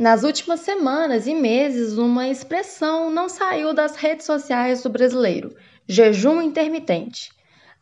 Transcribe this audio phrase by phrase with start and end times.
[0.00, 5.54] Nas últimas semanas e meses, uma expressão não saiu das redes sociais do brasileiro:
[5.86, 7.30] jejum intermitente.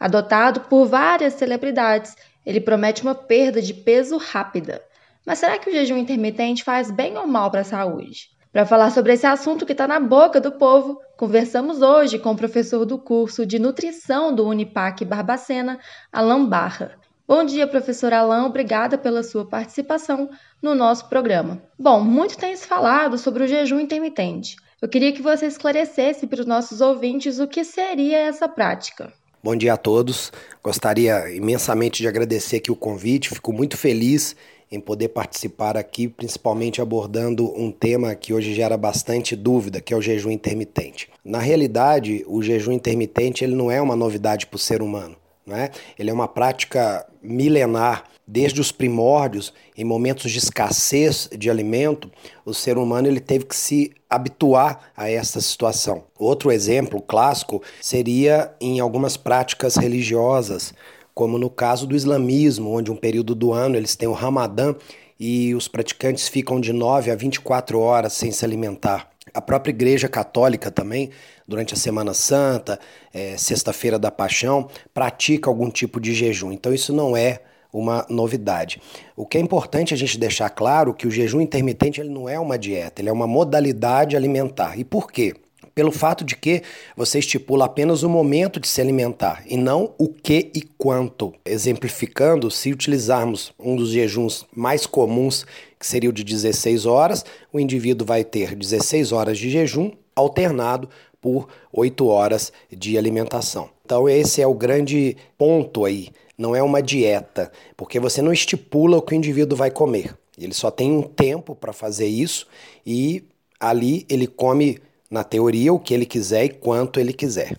[0.00, 4.82] Adotado por várias celebridades, ele promete uma perda de peso rápida.
[5.24, 8.30] Mas será que o jejum intermitente faz bem ou mal para a saúde?
[8.52, 12.36] Para falar sobre esse assunto que está na boca do povo, conversamos hoje com o
[12.36, 15.78] professor do curso de nutrição do Unipac Barbacena,
[16.12, 16.98] Alan Barra.
[17.28, 18.46] Bom dia, professor Alain.
[18.46, 20.30] Obrigada pela sua participação
[20.62, 21.62] no nosso programa.
[21.78, 24.56] Bom, muito tem se falado sobre o jejum intermitente.
[24.80, 29.12] Eu queria que você esclarecesse para os nossos ouvintes o que seria essa prática.
[29.44, 30.32] Bom dia a todos.
[30.64, 33.28] Gostaria imensamente de agradecer aqui o convite.
[33.28, 34.34] Fico muito feliz
[34.72, 39.96] em poder participar aqui, principalmente abordando um tema que hoje gera bastante dúvida, que é
[39.98, 41.10] o jejum intermitente.
[41.22, 45.14] Na realidade, o jejum intermitente ele não é uma novidade para o ser humano.
[45.48, 45.70] Né?
[45.98, 48.04] Ele é uma prática milenar.
[48.30, 52.10] Desde os primórdios, em momentos de escassez de alimento,
[52.44, 56.04] o ser humano ele teve que se habituar a essa situação.
[56.18, 60.74] Outro exemplo clássico seria em algumas práticas religiosas,
[61.14, 64.74] como no caso do islamismo, onde um período do ano eles têm o Ramadã
[65.18, 69.10] e os praticantes ficam de 9 a 24 horas sem se alimentar.
[69.32, 71.10] A própria Igreja Católica também,
[71.46, 72.78] durante a Semana Santa,
[73.12, 76.52] é, Sexta-feira da Paixão, pratica algum tipo de jejum.
[76.52, 77.40] Então isso não é
[77.72, 78.80] uma novidade.
[79.16, 82.38] O que é importante a gente deixar claro que o jejum intermitente ele não é
[82.38, 84.78] uma dieta, ele é uma modalidade alimentar.
[84.78, 85.34] E por quê?
[85.78, 86.62] Pelo fato de que
[86.96, 91.32] você estipula apenas o momento de se alimentar e não o que e quanto.
[91.44, 95.46] Exemplificando, se utilizarmos um dos jejuns mais comuns
[95.78, 100.88] que seria o de 16 horas, o indivíduo vai ter 16 horas de jejum alternado
[101.20, 103.70] por 8 horas de alimentação.
[103.84, 106.08] Então, esse é o grande ponto aí.
[106.36, 110.18] Não é uma dieta, porque você não estipula o que o indivíduo vai comer.
[110.36, 112.48] Ele só tem um tempo para fazer isso
[112.84, 113.22] e
[113.60, 117.56] ali ele come, na teoria, o que ele quiser e quanto ele quiser.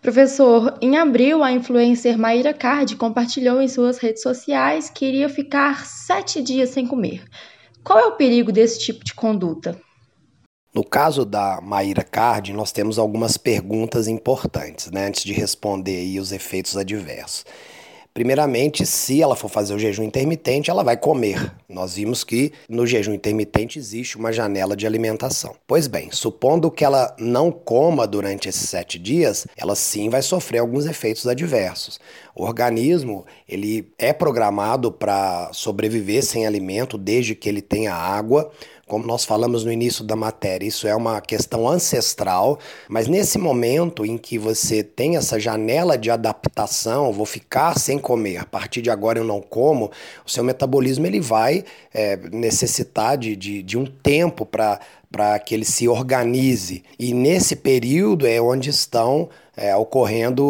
[0.00, 5.86] Professor, em abril, a influencer Maíra Card compartilhou em suas redes sociais que iria ficar
[5.86, 7.22] sete dias sem comer.
[7.84, 9.80] Qual é o perigo desse tipo de conduta?
[10.74, 16.18] No caso da Maíra Card, nós temos algumas perguntas importantes, né, antes de responder aí
[16.18, 17.44] os efeitos adversos.
[18.14, 21.50] Primeiramente, se ela for fazer o jejum intermitente, ela vai comer.
[21.66, 25.56] Nós vimos que no jejum intermitente existe uma janela de alimentação.
[25.66, 30.58] Pois bem, supondo que ela não coma durante esses sete dias, ela sim vai sofrer
[30.58, 31.98] alguns efeitos adversos.
[32.34, 38.50] O organismo ele é programado para sobreviver sem alimento desde que ele tenha água
[38.92, 44.04] como nós falamos no início da matéria, isso é uma questão ancestral, mas nesse momento
[44.04, 48.90] em que você tem essa janela de adaptação, vou ficar sem comer, a partir de
[48.90, 49.90] agora eu não como,
[50.26, 51.64] o seu metabolismo ele vai
[51.94, 54.78] é, necessitar de, de, de um tempo para
[55.10, 56.82] para que ele se organize.
[56.98, 60.44] E nesse período é onde estão é, ocorrendo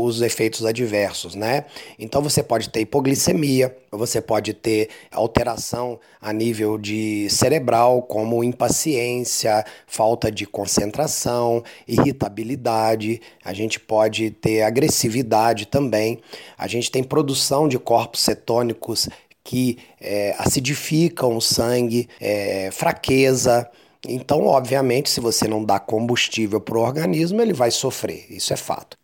[0.00, 1.64] os efeitos adversos, né?
[1.98, 9.64] Então você pode ter hipoglicemia, você pode ter alteração a nível de cerebral, como impaciência,
[9.86, 16.20] falta de concentração, irritabilidade, a gente pode ter agressividade também,
[16.56, 19.08] a gente tem produção de corpos cetônicos
[19.44, 23.70] que é, acidificam o sangue, é, fraqueza,
[24.08, 28.26] então, obviamente, se você não dá combustível para o organismo, ele vai sofrer.
[28.30, 28.96] Isso é fato.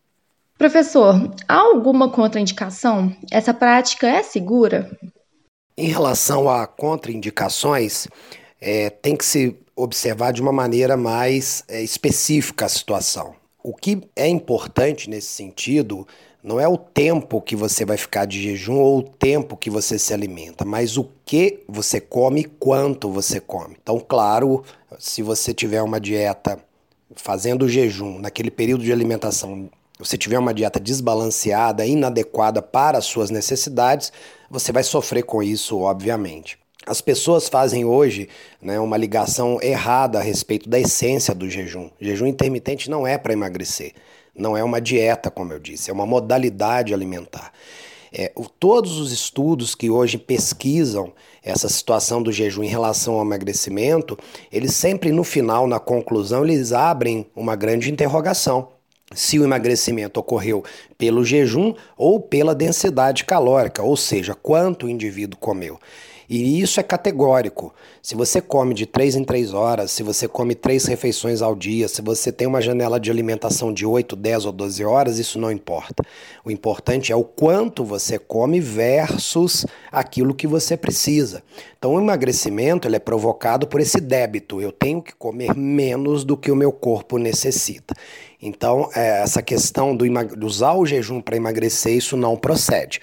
[0.58, 1.14] Professor,
[1.48, 3.14] há alguma contraindicação?
[3.30, 4.90] Essa prática é segura?
[5.76, 8.06] Em relação a contraindicações,
[8.60, 13.34] é, tem que se observar de uma maneira mais é, específica a situação.
[13.62, 16.06] O que é importante nesse sentido
[16.42, 19.98] não é o tempo que você vai ficar de jejum ou o tempo que você
[19.98, 23.76] se alimenta, mas o que você come e quanto você come.
[23.80, 24.64] Então, claro,
[24.98, 26.58] se você tiver uma dieta
[27.14, 33.30] fazendo jejum naquele período de alimentação, você tiver uma dieta desbalanceada, inadequada para as suas
[33.30, 34.12] necessidades,
[34.50, 36.58] você vai sofrer com isso, obviamente.
[36.84, 38.28] As pessoas fazem hoje
[38.60, 41.88] né, uma ligação errada a respeito da essência do jejum.
[42.00, 43.92] jejum intermitente não é para emagrecer.
[44.34, 47.52] Não é uma dieta, como eu disse, é uma modalidade alimentar.
[48.12, 51.12] É, o, todos os estudos que hoje pesquisam
[51.42, 54.18] essa situação do jejum em relação ao emagrecimento,
[54.50, 58.68] eles sempre no final, na conclusão, eles abrem uma grande interrogação.
[59.14, 60.62] Se o emagrecimento ocorreu
[60.96, 65.78] pelo jejum ou pela densidade calórica, ou seja, quanto o indivíduo comeu.
[66.32, 67.74] E isso é categórico.
[68.00, 71.86] Se você come de 3 em 3 horas, se você come três refeições ao dia,
[71.88, 75.52] se você tem uma janela de alimentação de 8, 10 ou 12 horas, isso não
[75.52, 76.02] importa.
[76.42, 81.42] O importante é o quanto você come versus aquilo que você precisa.
[81.78, 84.58] Então, o emagrecimento ele é provocado por esse débito.
[84.58, 87.94] Eu tenho que comer menos do que o meu corpo necessita.
[88.40, 93.02] Então, é, essa questão do de usar o jejum para emagrecer, isso não procede.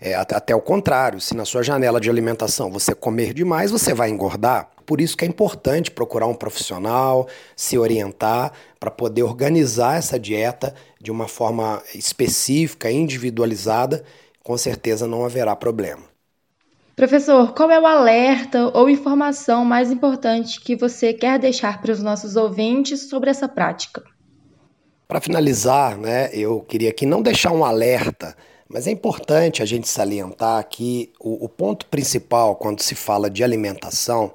[0.00, 4.10] É, até o contrário, se na sua janela de alimentação você comer demais, você vai
[4.10, 4.68] engordar.
[4.84, 7.26] Por isso que é importante procurar um profissional,
[7.56, 14.04] se orientar para poder organizar essa dieta de uma forma específica, individualizada.
[14.44, 16.04] Com certeza não haverá problema.
[16.94, 22.02] Professor, qual é o alerta ou informação mais importante que você quer deixar para os
[22.02, 24.02] nossos ouvintes sobre essa prática?
[25.06, 28.34] Para finalizar, né, eu queria aqui não deixar um alerta
[28.68, 33.44] mas é importante a gente salientar que o, o ponto principal quando se fala de
[33.44, 34.32] alimentação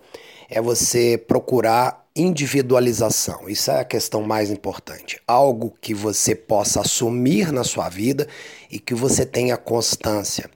[0.50, 3.48] é você procurar individualização.
[3.48, 5.20] Isso é a questão mais importante.
[5.26, 8.28] Algo que você possa assumir na sua vida
[8.70, 10.50] e que você tenha constância.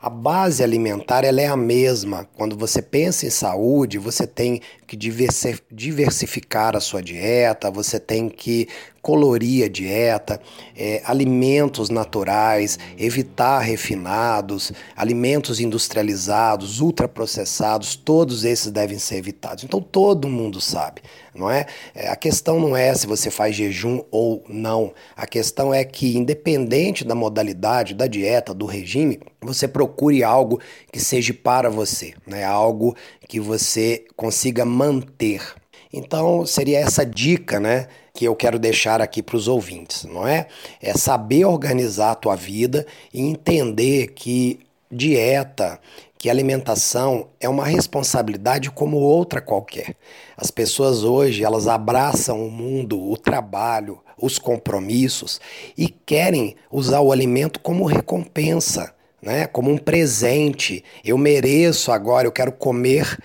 [0.00, 2.26] A base alimentar ela é a mesma.
[2.36, 8.66] Quando você pensa em saúde, você tem que diversificar a sua dieta, você tem que
[9.02, 10.40] colorir a dieta,
[10.76, 19.64] é, alimentos naturais, evitar refinados, alimentos industrializados, ultraprocessados, todos esses devem ser evitados.
[19.64, 21.02] Então todo mundo sabe,
[21.34, 21.66] não é?
[21.94, 22.08] é?
[22.08, 24.92] A questão não é se você faz jejum ou não.
[25.16, 30.60] A questão é que, independente da modalidade, da dieta, do regime, você procure algo
[30.92, 32.44] que seja para você, né?
[32.44, 32.94] algo
[33.28, 35.59] que você consiga manter.
[35.92, 40.46] Então, seria essa dica, né, que eu quero deixar aqui para os ouvintes, não é?
[40.80, 44.60] É saber organizar a tua vida e entender que
[44.90, 45.80] dieta,
[46.16, 49.96] que alimentação é uma responsabilidade como outra qualquer.
[50.36, 55.40] As pessoas hoje, elas abraçam o mundo, o trabalho, os compromissos
[55.76, 59.46] e querem usar o alimento como recompensa, né?
[59.46, 60.84] Como um presente.
[61.02, 63.18] Eu mereço agora, eu quero comer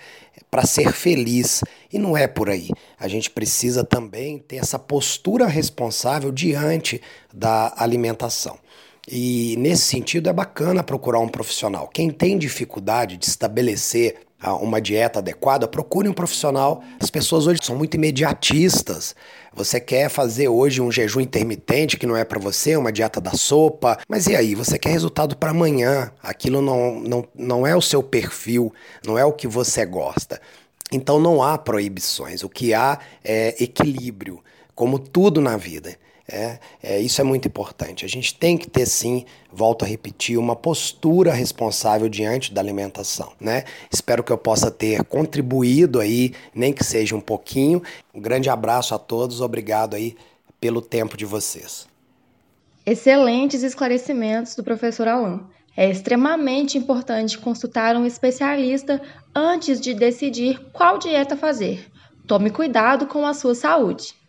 [0.50, 1.62] para ser feliz.
[1.96, 2.68] E não é por aí.
[3.00, 7.00] A gente precisa também ter essa postura responsável diante
[7.32, 8.58] da alimentação.
[9.08, 11.88] E nesse sentido é bacana procurar um profissional.
[11.88, 16.82] Quem tem dificuldade de estabelecer ah, uma dieta adequada, procure um profissional.
[17.00, 19.16] As pessoas hoje são muito imediatistas.
[19.54, 23.32] Você quer fazer hoje um jejum intermitente que não é para você, uma dieta da
[23.32, 24.54] sopa, mas e aí?
[24.54, 26.12] Você quer resultado para amanhã.
[26.22, 28.70] Aquilo não, não, não é o seu perfil,
[29.06, 30.38] não é o que você gosta.
[30.92, 34.42] Então não há proibições, o que há é equilíbrio,
[34.74, 35.96] como tudo na vida.
[36.28, 38.04] É, é, isso é muito importante.
[38.04, 43.32] A gente tem que ter sim, volto a repetir, uma postura responsável diante da alimentação.
[43.40, 43.64] Né?
[43.90, 47.80] Espero que eu possa ter contribuído aí, nem que seja um pouquinho.
[48.12, 50.16] Um grande abraço a todos, obrigado aí
[50.60, 51.86] pelo tempo de vocês.
[52.84, 55.44] Excelentes esclarecimentos do professor Alan.
[55.76, 59.00] É extremamente importante consultar um especialista
[59.34, 61.86] antes de decidir qual dieta fazer.
[62.26, 64.16] Tome cuidado com a sua saúde.